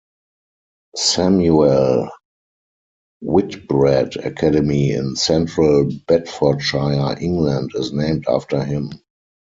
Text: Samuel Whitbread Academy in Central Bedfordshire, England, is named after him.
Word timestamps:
Samuel 0.95 2.09
Whitbread 3.21 4.15
Academy 4.15 4.93
in 4.93 5.15
Central 5.15 5.91
Bedfordshire, 6.07 7.19
England, 7.19 7.73
is 7.75 7.93
named 7.93 8.25
after 8.27 8.65
him. 8.65 8.89